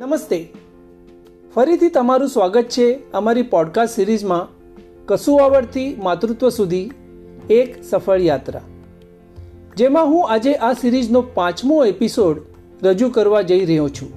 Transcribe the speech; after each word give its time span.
નમસ્તે. 0.00 0.52
ફરીથી 1.54 1.88
તમારું 1.88 2.28
સ્વાગત 2.28 2.62
છે 2.62 3.12
અમારી 3.12 3.42
પોડકાસ્ટ 3.42 3.96
સિરીઝમાં 3.96 4.48
કસુવાવડથી 5.06 5.96
માતૃત્વ 6.02 6.48
સુધી 6.48 6.90
એક 7.50 7.84
સફળ 7.84 8.20
યાત્રા. 8.20 8.60
જેમાં 9.76 10.06
હું 10.06 10.30
આજે 10.30 10.54
આ 10.54 10.72
સિરીઝનો 10.72 11.22
પાંચમો 11.22 11.84
એપિસોડ 11.84 12.40
રજૂ 12.82 13.08
કરવા 13.08 13.42
જઈ 13.42 13.64
રહ્યો 13.64 13.88
છું. 13.88 14.08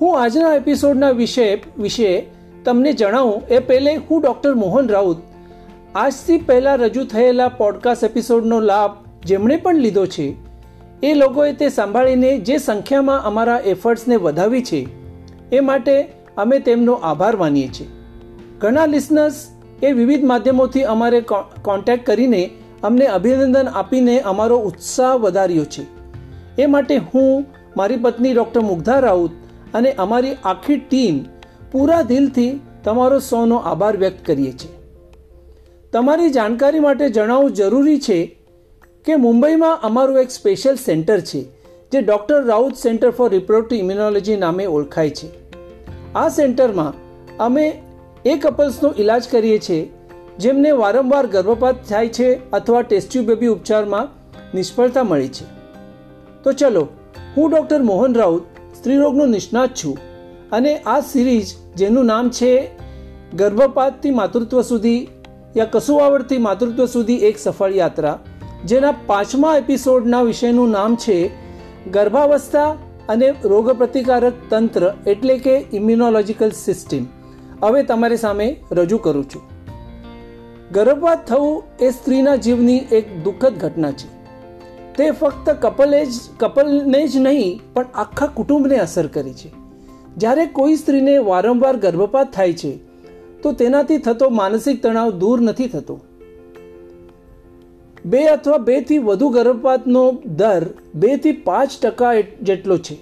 હું 0.00 0.22
આજના 0.22 0.54
એપિસોડના 0.54 1.10
વિષય 1.10 1.58
વિશે 1.78 2.26
તમને 2.64 2.92
જણાવું 2.92 3.42
એ 3.50 3.58
પહેલે 3.58 3.96
હું 3.96 4.22
ડૉક્ટર 4.22 4.54
મોહન 4.54 4.88
રાઉત 4.88 5.16
આજથી 5.94 6.38
પહેલાં 6.38 6.78
રજૂ 6.78 7.04
થયેલા 7.04 7.48
પોડકાસ્ટ 7.48 8.04
એપિસોડનો 8.04 8.60
લાભ 8.60 8.90
જેમણે 9.24 9.56
પણ 9.56 9.76
લીધો 9.76 10.06
છે 10.06 10.47
એ 11.02 11.14
લોકોએ 11.14 11.52
તે 11.52 11.68
સાંભળીને 11.68 12.38
જે 12.38 12.58
સંખ્યામાં 12.58 13.24
અમારા 13.24 13.58
એફર્ટ્સને 13.58 14.16
વધાવી 14.16 14.62
છે, 14.62 14.88
એ 15.52 15.60
માટે 15.60 16.08
અમે 16.36 16.58
તેમનો 16.58 16.92
આભાર 16.92 17.36
માનીએ 17.36 17.68
છીએ. 17.68 17.86
ઘણા 18.58 18.86
લિસનર્સ 18.86 19.46
એ 19.82 19.92
વિવિધ 19.92 20.24
માધ્યમોથી 20.24 20.82
અમારે 20.82 21.20
કોન્ટેક્ટ 21.62 22.06
કરીને 22.06 22.50
અમને 22.82 23.06
અભિનંદન 23.06 23.68
આપીને 23.68 24.20
અમારો 24.20 24.58
ઉત્સાહ 24.58 25.14
વધાર્યો 25.14 25.64
છે. 25.64 25.82
એ 26.62 26.66
માટે 26.66 26.96
હું, 26.96 27.46
મારી 27.76 27.96
પત્ની 27.96 28.32
ડૉક્ટર 28.32 28.60
મુગ્ધા 28.60 28.98
રાઉત 28.98 29.30
અને 29.74 29.92
અમારી 29.92 30.34
આખી 30.44 30.76
ટીમ 30.76 31.24
પૂરા 31.72 32.02
દિલથી 32.02 32.60
તમારો 32.84 33.18
સૌનો 33.18 33.56
આભાર 33.56 33.96
વ્યક્ત 33.96 34.26
કરીએ 34.26 34.52
છીએ. 34.52 34.70
તમારી 35.92 36.30
જાણકારી 36.30 36.80
માટે 36.80 37.10
જણાવવું 37.10 37.52
જરૂરી 37.52 38.00
છે 38.00 38.37
કે 39.08 39.16
મુંબઈમાં 39.16 39.78
અમારું 39.82 40.18
એક 40.22 40.30
સ્પેશિયલ 40.30 40.76
સેન્ટર 40.76 41.20
છે, 41.20 41.40
જે 41.92 42.00
doctor 42.00 42.40
Raut 42.44 42.74
centre 42.76 43.10
for 43.10 43.28
reproductive 43.30 43.78
immunology 43.78 44.36
નામે 44.36 44.64
ઓળખાય 44.66 45.10
છે. 45.10 45.28
આ 46.14 46.28
સેન્ટરમાં 46.28 46.92
અમે 47.38 47.64
એ 48.24 48.34
કપલ્સનો 48.36 48.90
ઇલાજ 48.98 49.28
કરીએ 49.30 49.58
છીએ, 49.58 49.88
જેમને 50.38 50.70
વારંવાર 50.72 51.26
ગર્ભપાત 51.26 51.82
થાય 51.88 52.08
છે 52.08 52.28
અથવા 52.52 52.82
ટેસ્ટ્યુ 52.82 53.24
બેબી 53.24 53.48
ઉપચારમાં 53.48 54.08
નિષ્ફળતા 54.54 55.02
મળી 55.02 55.28
છે. 55.28 55.46
તો 56.44 56.52
ચલો, 56.52 56.88
હું 57.36 57.50
ડૉક્ટર 57.50 57.82
મોહન 57.82 58.14
રાઉત, 58.14 58.42
સ્ત્રીરોગનો 58.78 59.26
નિષ્ણાત 59.26 59.74
છું 59.74 59.98
અને 60.52 60.72
આ 60.86 61.00
સિરીઝ 61.00 61.52
જેનું 61.76 62.06
નામ 62.06 62.30
છે 62.30 62.70
ગર્ભપાતથી 63.36 64.10
માતૃત્વ 64.10 64.60
સુધી 64.62 65.08
યા 65.56 65.64
કસુવાવડથી 65.64 66.38
માતૃત્વ 66.38 66.86
સુધી 66.86 67.16
એક 67.16 67.38
સફળ 67.38 67.72
યાત્રા 67.72 68.18
જેના 68.64 68.94
પાંચમા 69.06 69.56
એપિસોડના 69.56 70.22
વિષયનું 70.22 70.70
નામ 70.70 70.96
છે 70.96 71.30
ગર્ભાવસ્થા 71.90 72.76
અને 73.08 73.34
રોગપ્રતિકારક 73.44 74.32
તંત્ર 74.50 74.94
એટલે 75.06 75.38
કે 75.38 75.64
ઇમ્યુનોલોજીકલ 75.72 76.50
સિસ્ટમ 76.50 77.06
હવે 77.62 77.82
તમારી 77.82 78.16
સામે 78.16 78.56
રજૂ 78.72 78.98
કરું 78.98 79.24
છું. 79.24 79.42
ગર્ભપાત 80.72 81.26
થવું 81.26 81.62
એ 81.80 81.90
સ્ત્રીના 81.90 82.36
જીવની 82.36 82.76
એક 82.76 83.24
દુઃખદ 83.24 83.54
ઘટના 83.58 83.90
છે. 83.90 84.18
તે 84.94 85.10
ફક્ત 85.10 85.50
કપલે 85.50 86.06
જ, 86.06 86.08
કપલને 86.38 87.08
જ 87.08 87.16
નહીં, 87.16 87.60
પણ 87.74 87.86
આખા 87.94 88.26
કુટુંબને 88.26 88.76
અસર 88.76 89.06
કરી 89.06 89.32
છે. 89.32 89.52
જ્યારે 90.16 90.46
કોઈ 90.46 90.76
સ્ત્રીને 90.76 91.18
વારંવાર 91.18 91.76
ગર્ભપાત 91.76 92.32
થાય 92.32 92.52
છે, 92.52 92.78
તો 93.42 93.52
તેનાથી 93.52 93.98
થતો 93.98 94.28
માનસિક 94.28 94.82
તણાવ 94.82 95.10
દૂર 95.10 95.40
નથી 95.40 95.68
થતો. 95.68 96.00
બે 98.04 98.26
અથવા 98.26 98.58
બેથી 98.58 98.98
વધુ 98.98 99.28
ગર્ભપાતનો 99.28 100.18
દર 100.26 100.66
બેથી 100.94 101.32
પાંચ 101.32 101.70
ટકા 101.82 102.14
જેટલો 102.42 102.78
છે. 102.78 102.98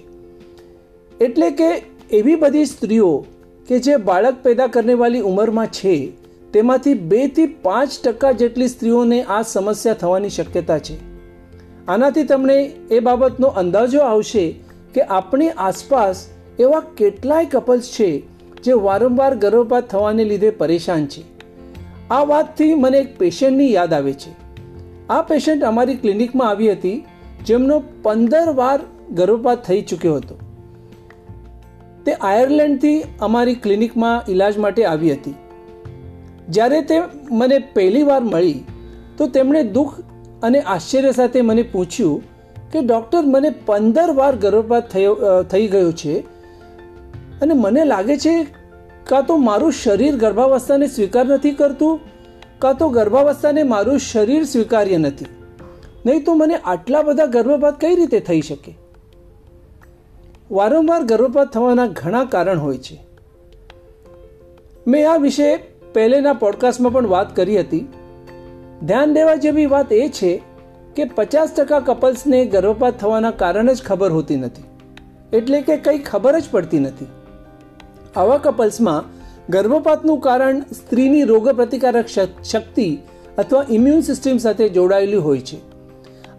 એટલે 1.21 1.51
કે 1.51 1.83
એવી 2.11 2.35
બધી 2.35 2.65
સ્ત્રીઓ 2.65 3.25
કે 3.67 3.79
જે 3.79 3.95
બાળક 3.95 4.35
પેદા 4.43 4.67
કરનેવાળી 4.67 5.19
ઉંમરમાં 5.19 5.67
છે, 5.67 6.11
તેમાંથી 6.53 6.93
બેથી 6.93 7.45
પાંચ 7.45 7.89
ટકા 8.03 8.31
જેટલી 8.31 8.67
સ્ત્રીઓને 8.67 9.23
આ 9.23 9.41
સમસ્યા 9.41 9.93
થવાની 9.93 10.29
શક્યતા 10.29 10.79
છે. 10.79 10.97
આનાથી 11.87 12.23
તમને 12.23 12.71
એ 12.91 12.99
બાબતનો 12.99 13.47
અંદાજો 13.47 14.01
આવશે 14.01 14.55
કે 14.93 15.01
આપણી 15.01 15.49
આસપાસ 15.49 16.27
એવા 16.59 16.79
કેટલાય 16.79 17.45
કપલ્સ 17.45 17.91
છે, 17.91 18.23
જે 18.63 18.73
વારંવાર 18.73 19.35
ગર્ભપાત 19.35 19.87
થવાને 19.87 20.23
લીધે 20.23 20.49
પરેશાન 20.49 21.05
છે. 21.05 21.21
આ 22.11 22.23
વાતથી 22.23 22.75
મને 22.75 22.97
એક 22.97 23.17
પેશન્ટની 23.17 23.73
યાદ 23.73 23.93
આવે 23.93 24.13
છે. 24.13 24.46
આ 25.09 25.21
પેશન્ટ 25.21 25.63
અમારી 25.63 25.95
ક્લિનિકમાં 25.95 26.49
આવી 26.49 26.71
હતી, 26.71 26.97
જેમનો 27.45 27.75
પંદર 28.03 28.49
વાર 28.55 28.79
ગર્ભપાત 29.11 29.65
થઈ 29.65 29.81
ચૂક્યો 29.81 30.15
હતો. 30.15 30.35
તે 32.05 32.15
આયર્લેન્ડથી 32.21 32.97
અમારી 33.21 33.55
ક્લિનિકમાં 33.55 34.31
ઈલાજ 34.31 34.57
માટે 34.57 34.81
આવી 34.85 35.11
હતી. 35.11 35.35
જ્યારે 36.49 36.81
તે 36.81 36.97
મને 37.31 37.59
પહેલી 37.75 38.03
વાર 38.03 38.23
મળી, 38.23 38.59
તો 39.17 39.27
તેમણે 39.27 39.61
દુઃખ 39.63 39.95
અને 40.43 40.59
આશ્ચર્ય 40.61 41.11
સાથે 41.11 41.39
મને 41.41 41.63
પૂછ્યું 41.63 42.21
કે, 42.71 42.79
ડૉક્ટર, 42.81 43.23
મને 43.25 43.49
પંદર 43.65 44.09
વાર 44.11 44.33
ગર્ભપાત 44.35 44.89
થયો 44.89 45.43
થઈ 45.43 45.67
ગયો 45.67 45.91
છે 45.91 46.15
અને 47.41 47.53
મને 47.53 47.85
લાગે 47.85 48.15
છે, 48.17 48.35
કાં 49.05 49.25
તો 49.25 49.37
મારું 49.37 49.71
શરીર 49.71 50.15
ગર્ભાવસ્થાને 50.15 50.87
સ્વીકાર 50.87 51.25
નથી 51.25 51.51
કરતું? 51.51 51.99
કાં 52.59 52.77
તો 52.77 52.89
ગર્ભાવસ્થાને 52.89 53.63
મારું 53.63 53.99
શરીર 53.99 54.43
સ્વીકાર્ય 54.43 54.97
નથી. 54.97 55.25
નહીં 56.05 56.23
તો 56.23 56.33
મને 56.33 56.55
આટલા 56.55 57.01
બધા 57.01 57.25
ગર્ભપાત 57.25 57.81
કઈ 57.81 57.95
રીતે 57.95 58.19
થઈ 58.19 58.41
શકે? 58.41 58.77
વારંવાર 60.51 61.03
ગર્ભપાત 61.03 61.53
થવાના 61.53 61.87
ઘણા 61.87 62.25
કારણ 62.25 62.59
હોય 62.59 62.77
છે. 62.77 63.07
મેં 64.87 65.11
આ 65.11 65.15
વિશે 65.15 65.57
પહેલેના 65.93 66.33
પોડકાસ્ટમાં 66.33 66.93
પણ 66.93 67.07
વાત 67.07 67.35
કરી 67.35 67.59
હતી. 67.59 67.87
ધ્યાન 68.83 69.13
દેવા 69.13 69.35
જેવી 69.35 69.65
વાત 69.65 69.93
એ 69.93 70.09
છે 70.09 70.41
કે 70.95 71.03
પચાસ 71.03 71.53
ટકા 71.53 71.79
કપલ્સને 71.79 72.45
ગર્ભપાત 72.45 72.99
થવાના 72.99 73.31
કારણ 73.31 73.73
જ 73.73 73.83
ખબર 73.83 74.11
હોતી 74.11 74.35
નથી. 74.35 74.63
એટલે 75.37 75.61
કે 75.61 75.77
કંઈ 75.77 75.99
ખબર 75.99 76.39
જ 76.39 76.43
પડતી 76.51 76.79
નથી. 76.79 77.07
આવા 78.15 78.37
કપલ્સમાં 78.37 79.16
ગર્ભપાતનું 79.49 80.19
કારણ 80.19 80.59
સ્ત્રીની 80.59 81.23
રોગપ્રતિકારક 81.23 82.05
શક્તિ 82.51 82.97
અથવા 83.37 83.65
ઇમ્યુન 83.69 84.01
સિસ્ટમ 84.01 84.37
સાથે 84.37 84.69
જોડાયેલી 84.69 85.15
હોય 85.15 85.39
છે. 85.39 85.57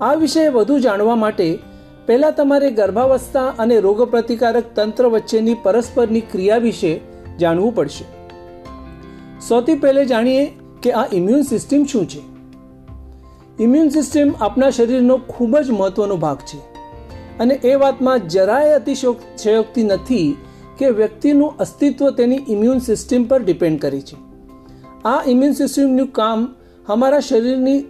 આ 0.00 0.14
વિશે 0.14 0.48
વધુ 0.48 0.78
જાણવા 0.78 1.16
માટે 1.16 1.58
પહેલાં 2.06 2.32
તમારે 2.32 2.70
ગર્ભાવસ્થા 2.70 3.46
અને 3.58 3.80
રોગપ્રતિકારક 3.80 4.64
તંત્ર 4.74 5.06
વચ્ચેની 5.06 5.54
પરસ્પરની 5.62 6.20
ક્રિયા 6.20 6.56
વિશે 6.56 7.00
જાણવું 7.40 7.74
પડશે. 7.74 8.04
સૌથી 9.48 9.74
પહેલે 9.74 10.04
જાણીએ 10.04 10.52
કે 10.82 10.92
આ 10.92 11.06
ઇમ્યુન 11.12 11.42
સિસ્ટમ 11.42 11.84
શું 11.84 12.08
છે. 12.08 12.20
ઇમ્યુન 13.62 13.88
સિસ્ટમ 13.88 14.34
આપણા 14.40 14.70
શરીરનો 14.70 15.16
ખૂબ 15.28 15.58
જ 15.58 15.70
મહત્વનો 15.70 16.16
ભાગ 16.16 16.38
છે 16.38 16.58
અને 17.38 17.54
એ 17.54 17.74
વાતમાં 17.74 18.28
જરાય 18.28 18.72
અતિશયોક્તિ 18.72 19.82
નથી 19.82 20.36
કે 20.78 20.90
વ્યક્તિનું 20.90 21.58
અસ્તિત્વ 21.58 22.10
તેની 22.10 22.40
ઇમ્યુન 22.48 22.78
સિસ્ટમ 22.78 23.24
પર 23.24 23.42
ડિપેન્ડ 23.42 23.80
કરે 23.80 24.00
છે. 24.00 24.16
આ 25.04 25.22
ઇમ્યુન 25.26 25.52
સિસ્ટમનું 25.52 26.10
કામ 26.12 26.48
અમારા 26.88 27.20
શરીરની 27.20 27.84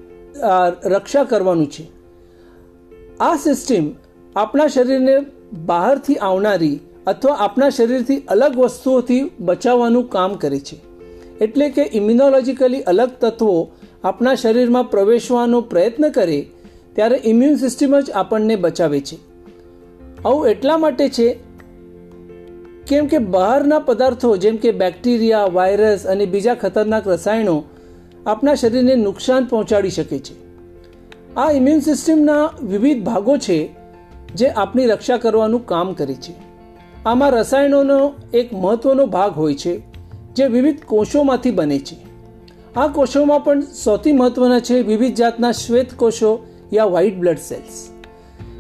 રક્ષા 0.85 1.25
કરવાનું 1.25 1.71
છે. 1.71 1.85
આ 3.21 3.37
સિસ્ટમ 3.37 3.89
આપણા 4.37 4.67
શરીરને 4.67 5.17
બહારથી 5.67 6.15
આવનારી 6.15 6.77
અથવા 7.07 7.35
આપણા 7.35 7.71
શરીરથી 7.71 8.23
અલગ 8.29 8.59
વસ્તુઓથી 8.59 9.23
બચાવવાનું 9.41 10.11
કામ 10.11 10.35
કરે 10.35 10.61
છે. 10.61 10.77
એટલે 11.41 11.71
કે 11.71 11.91
ઇમ્યુનોલોજીકલી 11.93 12.83
અલગ 12.83 13.11
તત્વો 13.21 13.57
આપણા 14.05 14.35
શરીરમાં 14.35 14.91
પ્રવેશવાનો 14.91 15.61
પ્રયત્ન 15.61 16.09
કરે, 16.09 16.39
ત્યારે 16.95 17.21
ઇમ્યુન 17.25 17.57
સિસ્ટમ 17.57 18.01
જ 18.01 18.11
આપણને 18.11 18.57
બચાવે 18.57 19.01
છે. 19.01 19.17
આવું 20.25 20.49
એટલા 20.49 20.79
માટે 20.79 21.09
છે 21.09 21.29
કેમ 22.89 23.07
કે 23.07 23.19
બહારના 23.19 23.79
પદાર્થો 23.79 24.37
જેમ 24.37 24.57
કે 24.57 24.71
બેક્ટેરિયા, 24.71 25.45
વાયરસ 25.45 26.07
અને 26.07 26.27
બીજા 26.27 26.55
ખતરનાક 26.55 27.09
રસાયણો 27.09 27.65
આપણા 28.27 28.55
શરીરને 28.55 28.95
નુકસાન 28.95 29.45
પહોંચાડી 29.45 29.91
શકે 29.91 30.19
છે. 30.19 30.35
આ 31.37 31.53
ઇમ્યુન 31.53 31.81
સિસ્ટમના 31.81 32.51
વિવિધ 32.63 33.05
ભાગો 33.05 33.37
છે 33.37 33.71
જે 34.35 34.49
આપણી 34.49 34.87
રક્ષા 34.87 35.17
કરવાનું 35.17 35.67
કામ 35.67 35.93
કરે 35.93 36.15
છે. 36.15 36.35
આમાં 37.07 37.31
રસાયણોનો 37.31 38.13
એક 38.35 38.53
મહત્વનો 38.53 39.07
ભાગ 39.07 39.33
હોય 39.33 39.55
છે 39.55 39.83
જે 40.35 40.45
વિવિધ 40.45 40.85
કોષોમાંથી 40.85 41.51
બને 41.51 41.79
છે. 41.79 41.97
આ 42.77 42.87
કોષોમાં 42.87 43.45
પણ 43.45 43.61
સૌથી 43.61 44.13
મહત્વના 44.13 44.61
છે 44.61 44.81
વિવિધ 44.81 45.15
જાતના 45.15 45.53
શ્વેત 45.53 45.95
કોષો 45.95 46.47
યા 46.73 46.85
વ્હાઇટ 46.85 47.19
બ્લડ 47.19 47.39
સેલ્સ 47.39 47.89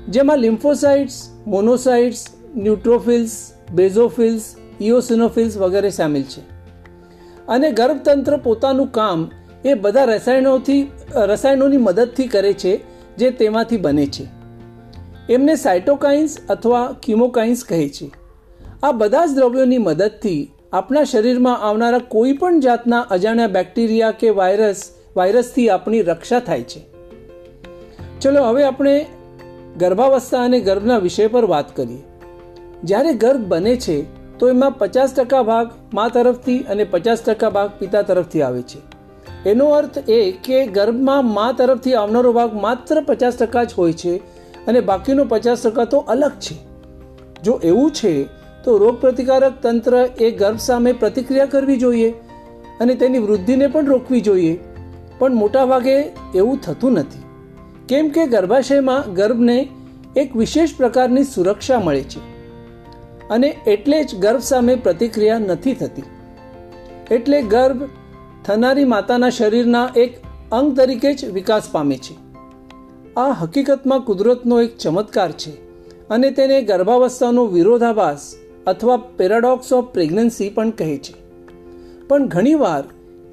જેમાં 0.08 0.38
લિમ્ફોસાઇટ્સ 0.38 1.28
મોનોસાઇટ્સ 1.46 2.26
ન્યુટ્રોફિલ્સ 2.56 3.52
બેઝોફિલ્સ, 3.72 4.54
ઇઓસિનોફિલ્સ 4.80 5.56
વગેરે 5.56 5.90
સામેલ 5.90 6.22
છે. 6.22 6.40
અને 7.48 7.70
ગર્ભતંત્ર 7.70 8.36
પોતાનું 8.36 8.92
કામ 8.92 9.30
એ 9.64 9.74
બધા 9.74 10.04
રસાયણોથી, 10.04 10.90
રસાયણોની 11.14 11.76
મદદથી 11.76 12.26
કરે 12.26 12.52
છે, 12.52 12.80
જે 13.16 13.30
તેમાંથી 13.30 13.76
બને 13.76 14.06
છે. 14.06 14.26
એમને 15.32 15.56
સાઇટોકાઇન્સ 15.56 16.38
અથવા 16.48 16.96
કિમોકાઇન્સ 17.02 17.64
કહે 17.64 17.88
છે. 17.88 18.10
આ 18.82 18.92
બધા 18.92 19.26
જ 19.26 19.30
દ્રવ્યોની 19.30 19.78
મદદથી 19.78 20.52
આપણા 20.72 21.04
શરીરમાં 21.04 21.58
આવનારા 21.58 21.98
કોઈ 21.98 22.32
પણ 22.32 22.60
જાતના 22.60 23.00
અજાણ્યા 23.00 23.46
બેક્ટેરિયા 23.46 24.10
કે 24.10 24.30
વાયરસ, 24.30 24.90
વાયરસથી 25.16 25.68
આપણી 25.68 26.02
રક્ષા 26.02 26.40
થાય 26.40 26.62
છે. 26.62 26.86
ચલો 28.20 28.44
હવે 28.44 28.64
આપણે 28.64 29.06
ગર્ભાવસ્થા 29.78 30.44
અને 30.44 30.60
ગર્ભના 30.60 30.98
વિષય 30.98 31.26
પર 31.26 31.44
વાત 31.44 31.76
કરીએ. 31.76 32.07
જ્યારે 32.84 33.12
ગર્ભ 33.12 33.40
બને 33.40 33.76
છે, 33.76 34.04
તો 34.38 34.48
એમાં 34.48 34.70
પચાસ 34.70 35.14
ટકા 35.14 35.42
ભાગ 35.42 35.70
મા 35.94 36.08
તરફથી 36.08 36.58
અને 36.58 36.84
પચાસ 36.84 37.22
ટકા 37.22 37.50
ભાગ 37.50 37.70
પિતા 37.78 38.02
તરફથી 38.02 38.42
આવે 38.42 38.62
છે. 38.62 38.78
એનો 39.50 39.66
અર્થ 39.66 40.10
એ 40.10 40.32
કે 40.32 40.66
ગર્ભમાં 40.66 41.26
મા 41.26 41.52
તરફથી 41.52 41.94
આવનારો 41.94 42.32
ભાગ 42.32 42.54
માત્ર 42.54 43.02
પચાસ 43.06 43.36
ટકા 43.36 43.64
જ 43.64 43.74
હોય 43.78 43.92
છે 43.92 44.16
અને 44.66 44.80
બાકીનો 44.80 45.24
પચાસ 45.24 45.62
ટકા 45.62 45.84
તો 45.84 45.98
અલગ 45.98 46.30
છે. 46.30 46.56
જો 47.44 47.60
એવું 47.64 47.90
છે, 47.90 48.24
તો 48.64 48.78
રોગપ્રતિકારક 48.78 49.52
તંત્ર 49.62 50.08
એ 50.20 50.30
ગર્ભ 50.30 50.56
સામે 50.56 50.92
પ્રતિક્રિયા 50.92 51.46
કરવી 51.46 51.76
જોઈએ 51.76 52.10
અને 52.80 52.94
તેની 52.94 53.18
વૃદ્ધિને 53.18 53.66
પણ 53.66 53.86
રોકવી 53.86 54.20
જોઈએ. 54.20 54.58
પણ 55.18 55.34
મોટાભાગે 55.34 55.96
એવું 56.34 56.60
થતું 56.60 56.92
નથી. 56.92 57.22
કેમ 57.88 58.08
કે 58.08 58.26
ગર્ભાશયમાં 58.26 59.14
ગર્ભને 59.14 59.68
એક 60.16 60.36
વિશેષ 60.36 60.76
પ્રકારની 60.76 61.24
સુરક્ષા 61.24 61.80
મળે 61.80 62.02
છે. 62.02 62.27
અને 63.30 63.48
એટલે 63.66 64.04
જ 64.04 64.16
ગર્ભ 64.18 64.40
સામે 64.40 64.74
પ્રતિક્રિયા 64.74 65.38
નથી 65.38 65.74
થતી. 65.74 66.02
એટલે 67.10 67.42
ગર્ભ 67.42 67.82
થનારી 68.44 68.84
માતાના 68.84 69.30
શરીરના 69.30 69.90
એક 69.96 70.18
અંગ 70.52 70.76
તરીકે 70.76 71.14
જ 71.14 71.24
વિકાસ 71.24 71.68
પામે 71.72 71.96
છે. 71.96 72.14
આ 73.16 73.32
હકીકતમાં 73.32 74.00
કુદરતનો 74.00 74.60
એક 74.60 74.78
ચમત્કાર 74.78 75.32
છે 75.32 75.52
અને 76.10 76.30
તેને 76.30 76.62
ગર્ભાવસ્થાનો 76.62 77.46
વિરોધાભાસ 77.46 78.34
અથવા 78.66 78.96
પેરાડોક્સ 79.16 79.72
ઓફ 79.72 79.84
પ્રેગ્નન્સી 79.84 80.50
પણ 80.50 80.70
કહે 80.70 80.96
છે. 80.96 81.14
પણ 82.08 82.28
ઘણીવાર 82.28 82.84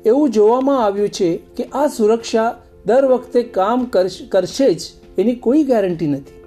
એવું 0.06 0.30
જોવામાં 0.30 0.86
આવ્યું 0.86 1.09
છે 1.09 1.30
કે 1.57 1.63
આ 1.63 1.88
સુરક્ષા 1.88 2.50
દર 2.86 3.06
વખતે 3.06 3.44
કામ 3.44 3.86
કરશે 4.30 4.74
જ 4.74 4.81
એની 5.18 5.36
કોઈ 5.36 5.63
ગેરંટી 5.63 6.07
નથી. 6.07 6.44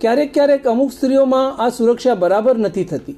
ક્યારેક 0.00 0.32
ક્યારેક 0.34 0.66
અમુક 0.66 0.92
સ્ત્રીઓમાં 0.92 1.58
આ 1.58 1.68
સુરક્ષા 1.68 2.14
બરાબર 2.14 2.58
નથી 2.58 2.84
થતી. 2.84 3.16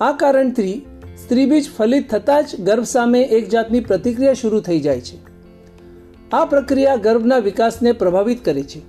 આ 0.00 0.12
કારણથી 0.12 0.76
સ્ત્રીબીજ 1.24 1.66
ફલિત 1.78 2.04
થતાં 2.10 2.42
જ 2.42 2.60
ગર્ભ 2.60 2.84
સામે 2.84 3.20
એક 3.22 3.48
જાતની 3.48 3.80
પ્રતિક્રિયા 3.80 4.32
શરૂ 4.32 4.60
થઈ 4.60 4.80
જાય 4.80 5.00
છે. 5.00 5.16
આ 6.32 6.44
પ્રક્રિયા 6.44 6.96
ગર્ભના 6.96 7.38
વિકાસને 7.38 7.92
પ્રભાવિત 7.92 8.44
કરે 8.44 8.62
છે. 8.62 8.80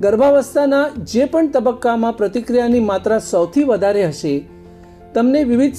ગર્ભાવસ્થાના 0.00 0.84
જે 1.04 1.24
પણ 1.24 1.48
તબક્કામાં 1.48 2.16
પ્રતિક્રિયાની 2.16 2.80
માત્રા 2.80 3.18
સૌથી 3.18 3.64
વધારે 3.64 4.04
હશે, 4.06 4.34
તમને 5.14 5.44
વિવિધ 5.44 5.76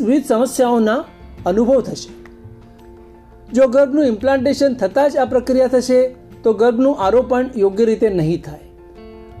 વિવિધ 0.00 0.26
સમસ્યાઓના 0.26 1.00
અનુભવ 1.46 1.80
થશે. 1.80 2.10
જો 3.52 3.68
ગર્ભનું 3.68 4.06
ઇમ્પ્લાન્ટેશન 4.06 4.74
થતાં 4.74 5.10
જ 5.10 5.16
આ 5.16 5.24
પ્રક્રિયા 5.24 5.66
થશે, 5.66 6.00
તો 6.42 6.52
ગર્ભનું 6.52 7.02
આરોપણ 7.02 7.50
યોગ્ય 7.56 7.84
રીતે 7.84 8.08
નહીં 8.08 8.42
થાય. 8.42 8.58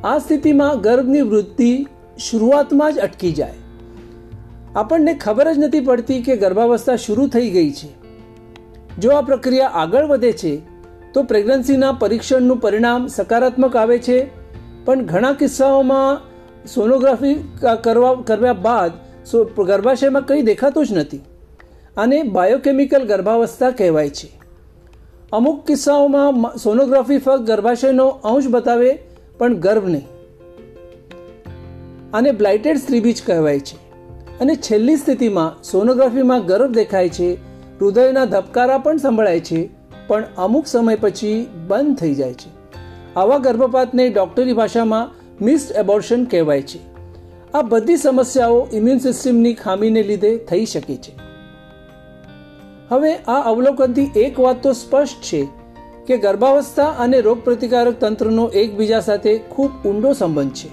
આ 0.04 0.18
સ્થિતિમાં 0.18 0.80
ગર્ભની 0.80 1.20
વૃદ્ધિ 1.20 1.86
શરૂઆતમાં 2.18 2.92
જ 2.92 2.98
અટકી 2.98 3.32
જાય. 3.32 3.52
આપણને 4.76 5.14
ખબર 5.14 5.54
જ 5.54 5.58
નથી 5.58 5.80
પડતી 5.80 6.22
કે 6.22 6.36
ગર્ભાવસ્થા 6.36 6.96
શરૂ 6.96 7.26
થઈ 7.26 7.50
ગઈ 7.50 7.72
છે. 7.72 7.88
જો 8.98 9.10
આ 9.10 9.20
પ્રક્રિયા 9.20 9.68
આગળ 9.68 10.04
વધે 10.04 10.32
છે, 10.32 10.62
તો 11.12 11.22
પ્રેગ્નન્સીના 11.22 11.92
પરીક્ષણનું 11.92 12.56
પરિણામ 12.56 13.06
સકારાત્મક 13.06 13.76
આવે 13.76 13.98
છે, 13.98 14.30
પણ 14.84 15.04
ઘણા 15.04 15.32
કિસ્સાઓમાં 15.32 16.20
સોનોગ્રાફી 16.66 17.48
કરવા, 17.84 18.14
કર્યા 18.14 18.52
બાદ 18.52 18.92
ગર્ભાશયમાં 19.66 20.22
કંઈ 20.22 20.42
દેખાતું 20.42 20.86
જ 20.86 20.92
નથી. 20.92 21.20
આને 21.96 22.22
બાયોકેમિકલ 22.22 23.04
ગર્ભાવસ્થા 23.04 23.70
કહેવાય 23.70 24.10
છે. 24.10 24.40
અમુક 25.32 25.66
કિસ્સાઓમાં 25.66 26.58
સોનોગ્રાફી 26.58 27.18
ફક્ત 27.18 27.40
ગર્ભાશયનો 27.40 28.06
અંશ 28.06 28.48
બતાવે 28.48 28.98
પણ 29.38 29.54
ગર્ભ 29.54 29.88
નહીં. 29.88 30.06
આને 32.14 32.32
બ્લાઇટેડ 32.32 32.76
સ્ત્રીબીજ 32.76 33.22
કહેવાય 33.26 33.60
છે. 33.60 33.76
અને 34.40 34.56
છેલ્લી 34.56 34.96
સ્થિતિમાં 34.96 35.62
સોનોગ્રાફીમાં 35.62 36.46
ગર્ભ 36.46 36.70
દેખાય 36.70 37.08
છે. 37.08 37.34
હૃદયના 37.80 38.24
ધબકારા 38.24 38.78
પણ 38.78 38.96
સંભળાય 38.96 39.40
છે. 39.40 39.70
પણ 40.06 40.24
અમુક 40.36 40.66
સમય 40.66 40.96
પછી 40.96 41.46
બંધ 41.68 41.96
થઈ 41.96 42.14
જાય 42.14 42.34
છે. 42.34 42.50
આવા 43.16 43.38
ગર્ભપાતને 43.38 44.08
ડોક્ટરી 44.08 44.52
ભાષામાં 44.52 45.10
મિસ્ડ 45.44 45.76
એબોર્શન 45.76 46.24
કહેવાય 46.24 46.62
છે. 46.62 46.78
આ 47.54 47.62
બધી 47.62 47.96
સમસ્યાઓ 47.96 48.68
ઇમ્યુન 48.72 48.98
સિસ્ટમની 48.98 49.54
ખામીને 49.54 50.02
લીધે 50.02 50.36
થઈ 50.36 50.66
શકે 50.66 50.96
છે. 50.96 51.12
હવે 52.88 53.14
આ 53.14 53.42
અવલોકનથી 53.50 54.20
એક 54.20 54.40
વાત 54.40 54.62
તો 54.62 54.72
સ્પષ્ટ 54.72 55.22
છે. 55.22 55.63
કે 56.06 56.18
ગર્ભાવસ્થા 56.18 56.84
અને 56.84 57.20
રોગપ્રતિકારક 57.20 58.00
તંત્રનો 58.00 58.48
એકબીજા 58.48 59.00
સાથે 59.00 59.38
ખૂબ 59.38 59.70
ઊંડો 59.86 60.12
સંબંધ 60.12 60.50
છે. 60.50 60.68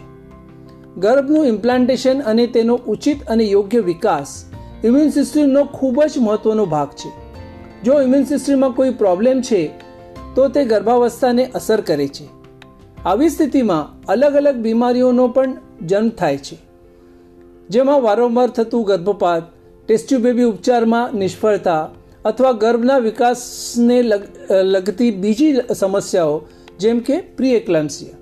ગર્ભનું 0.98 1.46
ઇમ્પ્લાન્ટેશન 1.46 2.22
અને 2.22 2.48
તેનો 2.48 2.80
ઉચિત 2.88 3.24
અને 3.28 3.44
યોગ્ય 3.44 3.80
વિકાસ 3.80 4.46
ઇમ્યુન 4.86 5.10
સિસ્ટમનો 5.10 5.64
ખૂબ 5.64 6.04
જ 6.04 6.20
મહત્વનો 6.20 6.66
ભાગ 6.66 6.88
છે. 6.88 7.12
જો 7.84 8.02
ઇમ્યુન 8.02 8.24
સિસ્ટમમાં 8.24 8.72
કોઈ 8.72 8.90
પ્રોબ્લેમ 8.90 9.42
છે, 9.42 9.72
તો 10.36 10.48
તે 10.48 10.66
ગર્ભાવસ્થાને 10.66 11.46
અસર 11.46 11.82
કરે 11.82 12.08
છે. 12.08 12.28
આવી 13.06 13.30
સ્થિતિમાં 13.30 14.06
અલગ 14.06 14.36
અલગ 14.36 14.56
બીમારીઓનો 14.56 15.28
પણ 15.28 15.58
જન્મ 15.86 16.10
થાય 16.10 16.38
છે. 16.38 16.58
જેમાં 17.70 18.02
વારંવાર 18.02 18.50
થતું 18.50 18.84
ગર્ભપાત 18.86 19.44
ટેસ્ટ્યુ 19.88 20.20
બેબી 20.20 20.44
ઉપચારમાં 20.44 21.16
નિષ્ફળતા 21.16 21.90
અથવા 22.26 22.54
ગર્ભના 22.54 23.00
વિકાસને 23.00 23.98
લગતી 24.66 25.12
બીજી 25.22 25.54
સમસ્યાઓ, 25.76 26.38
જેમ 26.80 26.98
કે 27.00 27.16
પ્રી 27.38 27.54
એક્લામ્સિયા 27.54 28.20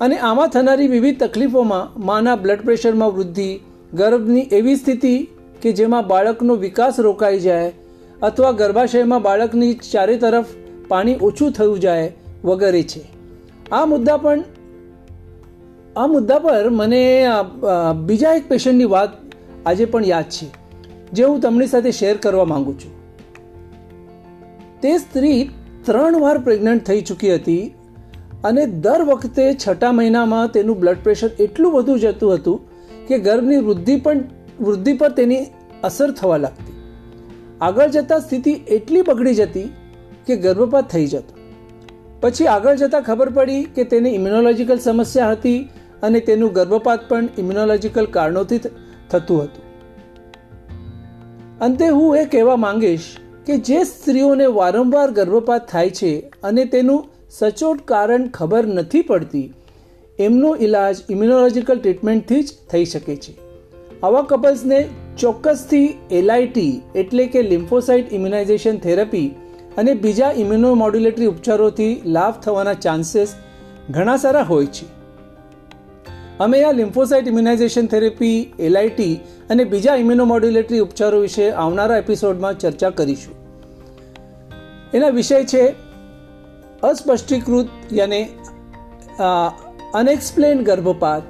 અને 0.00 0.16
આમાં 0.20 0.48
થનારી 0.48 0.88
વિવિધ 0.88 1.18
તકલીફોમાં 1.22 1.92
માના 2.06 2.36
બ્લડ 2.36 2.64
પ્રેશરમાં 2.64 3.12
વૃદ્ધિ, 3.12 3.50
ગર્ભની 3.94 4.46
એવી 4.52 4.76
સ્થિતિ 4.76 5.14
કે 5.62 5.72
જેમાં 5.72 6.08
બાળકનો 6.08 6.54
વિકાસ 6.64 7.00
રોકાઈ 7.00 7.40
જાય 7.40 7.70
અથવા 8.22 8.52
ગર્ભાશયમાં 8.52 9.22
બાળકની 9.22 9.72
ચારે 9.92 10.16
તરફ 10.16 10.48
પાણી 10.88 11.16
ઓછું 11.22 11.50
થયું 11.52 11.80
જાય 11.80 12.12
વગેરે 12.44 12.82
છે. 12.82 13.02
આ 13.72 13.84
મુદ્દા 13.86 14.18
પણ, 14.18 14.44
આ 15.96 16.06
મુદ્દા 16.06 16.38
પર 16.38 16.70
મને 16.70 17.02
બીજા 18.04 18.34
એક 18.34 18.44
પેશન્ટની 18.48 18.92
વાત 18.94 19.10
આજે 19.66 19.84
પણ 19.84 20.04
યાદ 20.04 20.28
છે. 20.36 20.46
જે 21.12 21.24
હું 21.24 21.40
તમારી 21.40 21.66
સાથે 21.66 21.90
શેર 21.90 22.16
કરવા 22.16 22.44
માંગુ 22.44 22.72
છું. 22.72 22.92
તે 24.80 24.98
સ્ત્રી 24.98 25.50
ત્રણ 25.84 26.20
વાર 26.20 26.38
પ્રેગ્નન્ટ 26.38 26.84
થઈ 26.84 27.00
ચૂકી 27.00 27.34
હતી 27.34 27.74
અને 28.44 28.66
દર 28.66 29.02
વખતે 29.02 29.54
છઠ્ઠા 29.54 29.92
મહિનામાં 29.92 30.48
તેનું 30.48 30.80
બ્લડ 30.80 30.96
પ્રેશર 31.02 31.30
એટલું 31.40 31.72
વધુ 31.72 31.98
જતું 31.98 32.34
હતું 32.34 32.60
કે 33.06 33.18
ગર્ભની 33.18 33.56
વૃદ્ધિ 33.56 34.00
પણ, 34.00 34.20
વૃદ્ધિ 34.60 34.92
પર 34.92 35.10
તેની 35.10 35.46
અસર 35.84 36.10
થવા 36.10 36.36
લાગતી. 36.36 36.72
આગળ 37.60 37.88
જતાં 37.88 38.20
સ્થિતિ 38.20 38.52
એટલી 38.52 39.02
બગડી 39.02 39.34
જતી 39.34 39.68
કે 40.26 40.36
ગર્ભપાત 40.36 40.88
થઈ 40.90 41.06
જતો. 41.06 41.36
પછી 42.20 42.46
આગળ 42.46 42.76
જતાં 42.76 43.02
ખબર 43.02 43.28
પડી 43.28 43.64
કે 43.64 43.84
તેને 43.84 44.10
ઇમ્યુનોલોજીકલ 44.10 44.78
સમસ્યા 44.78 45.30
હતી 45.30 45.68
અને 46.02 46.20
તેનું 46.20 46.52
ગર્ભપાત 46.52 47.08
પણ 47.08 47.28
ઇમ્યુનોલોજીકલ 47.38 48.06
કારણોથી 48.06 48.58
થતું 49.10 49.42
હતું. 49.42 49.65
અંતે 51.60 51.86
હું 51.88 52.16
એ 52.16 52.24
કહેવા 52.24 52.56
માંગીશ 52.56 53.04
કે 53.46 53.54
જે 53.58 53.76
સ્ત્રીઓને 53.84 54.46
વારંવાર 54.46 55.10
ગર્ભપાત 55.10 55.68
થાય 55.68 55.90
છે 55.90 56.10
અને 56.42 56.64
તેનું 56.64 57.06
સચોટ 57.30 57.78
કારણ 57.84 58.26
ખબર 58.28 58.66
નથી 58.66 59.02
પડતી, 59.02 59.52
એમનો 60.18 60.50
ઇલાજ 60.56 60.96
ઇમ્યુનોલોજીકલ 61.10 61.78
ટ્રીટમેન્ટથી 61.78 62.42
જ 62.42 62.52
થઈ 62.70 62.84
શકે 62.84 63.16
છે. 63.16 63.34
આવા 64.02 64.22
કપલ્સને 64.22 64.80
ચોક્કસથી 65.18 65.88
એલઆઈટી 66.10 66.80
એટલે 66.94 67.26
કે 67.26 67.42
લિમ્ફોસાઇટ 67.42 68.12
ઇમ્યુનાઇઝેશન 68.12 68.78
થેરપી 68.78 69.26
અને 69.78 69.94
બીજા 69.94 70.32
ઇમ્યુનોમોડ્યુલેટરી 70.36 71.26
ઉપચારોથી 71.26 72.02
લાભ 72.06 72.42
થવાના 72.42 72.72
ચાન્સીસ 72.72 73.34
ઘણા 73.90 74.16
સારા 74.16 74.42
હોય 74.42 74.66
છે. 74.66 74.95
અમે 76.40 76.58
આ 76.62 76.72
લિમ્ફોસાઇટ 76.78 77.28
ઇમ્યુનાઇઝેશન 77.30 77.86
થેરેપી 77.92 78.36
એલઆઈટી 78.66 79.14
અને 79.52 79.64
બીજા 79.72 79.96
ઇમ્યુનોમોડ્યુલેટરી 80.02 80.80
ઉપચારો 80.86 81.20
વિશે 81.20 81.46
આવનારા 81.62 82.00
એપિસોડમાં 82.02 82.58
ચર્ચા 82.62 82.90
કરીશું. 82.98 83.34
એના 84.94 85.12
વિષય 85.18 85.38
છે 85.52 85.62
અસ્પષ્ટીકૃત 86.82 87.94
યાને 88.00 88.20
અનએક્સપ્લેન 90.00 90.60
ગર્ભપાત, 90.68 91.24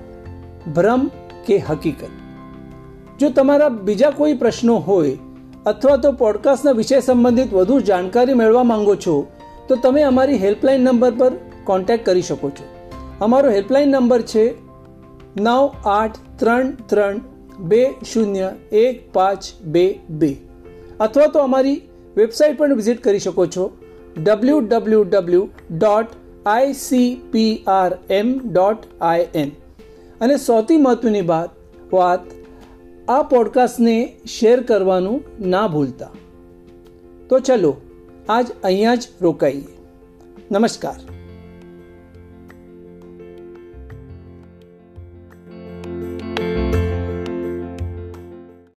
ભ્રમ 0.75 1.03
કે 1.47 1.57
હકીકત. 1.69 2.03
જો 3.21 3.31
તમારા 3.31 3.73
બીજા 3.87 4.13
કોઈ 4.19 4.37
પ્રશ્નો 4.43 4.77
હોય 4.89 5.17
અથવા 5.67 5.99
તો 6.05 6.15
પોડકાસ્ટના 6.25 6.77
વિષય 6.81 7.03
સંબંધિત 7.09 7.57
વધુ 7.59 7.81
જાણકારી 7.89 8.39
મેળવવા 8.43 8.69
માંગો 8.75 8.95
છો, 9.05 9.17
તો 9.69 9.83
તમે 9.85 10.03
અમારી 10.11 10.43
હેલ્પલાઇન 10.45 10.81
નંબર 10.85 11.13
પર 11.21 11.33
કોન્ટેક્ટ 11.65 12.07
કરી 12.07 12.29
શકો 12.29 12.49
છો. 12.51 12.65
અમારો 13.21 13.49
હેલ્પલાઇન 13.57 13.91
નંબર 13.93 14.23
છે 14.33 14.45
નવ 15.37 15.65
આઠ 15.85 16.21
ત્રણ 16.39 16.71
ત્રણ 16.87 17.21
બે 17.69 17.81
શૂન્ય 18.13 18.53
એક 18.71 19.03
પાંચ 19.13 19.51
બે 19.71 19.85
બે 20.09 20.31
અથવા 21.01 21.27
તો 21.27 21.43
અમારી 21.43 21.77
વેબસાઇટ 22.17 22.59
પણ 22.59 22.75
વિઝિટ 22.75 23.03
કરી 23.03 23.19
શકો 23.19 23.47
છો 23.49 23.67
W 24.17 24.61
W 24.61 25.05
W 25.05 25.45
dot 25.71 26.17
ICPRM 26.47 28.35
dot 28.49 28.89
I 29.03 29.29
N 29.35 29.55
અને 30.21 30.39
સૌથી 30.39 30.79
મહત્વની 30.79 31.27
વાત 31.27 31.51
વાત 31.93 32.37
આ 33.09 33.23
પોડકાસ્ટને 33.23 33.97
શેર 34.27 34.61
કરવાનું 34.61 35.51
ના 35.51 35.67
ભૂલતા. 35.69 36.13
તો 37.29 37.41
ચલો, 37.41 37.73
આજ 38.29 38.47
અહીંયા 38.63 38.95
જ 38.95 39.05
રોકાઈએ. 39.21 39.75
નમસ્કાર. 40.51 41.16